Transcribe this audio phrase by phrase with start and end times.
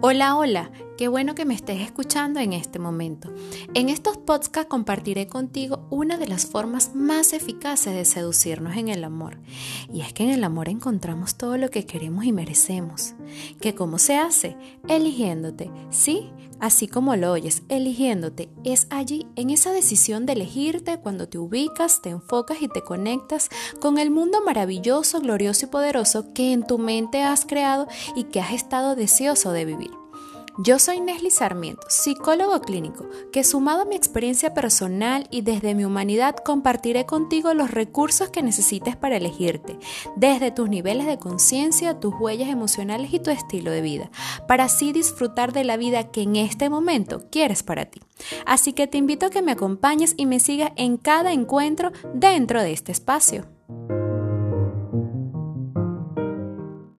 [0.00, 3.32] Hola, hola, qué bueno que me estés escuchando en este momento.
[3.72, 9.04] En estos podcasts compartiré contigo una de las formas más eficaces de seducirnos en el
[9.04, 9.38] amor.
[9.92, 13.14] Y es que en el amor encontramos todo lo que queremos y merecemos.
[13.60, 14.56] ¿Que cómo se hace?
[14.88, 16.32] Eligiéndote, ¿sí?
[16.58, 22.02] Así como lo oyes, eligiéndote es allí, en esa decisión de elegirte cuando te ubicas,
[22.02, 26.78] te enfocas y te conectas con el mundo maravilloso, glorioso y poderoso que en tu
[26.78, 27.86] mente has creado
[28.16, 30.07] y que has estado deseoso de vivir.
[30.60, 35.84] Yo soy Nesli Sarmiento, psicólogo clínico, que sumado a mi experiencia personal y desde mi
[35.84, 39.78] humanidad compartiré contigo los recursos que necesites para elegirte,
[40.16, 44.10] desde tus niveles de conciencia, tus huellas emocionales y tu estilo de vida,
[44.48, 48.00] para así disfrutar de la vida que en este momento quieres para ti.
[48.44, 52.60] Así que te invito a que me acompañes y me sigas en cada encuentro dentro
[52.60, 53.46] de este espacio.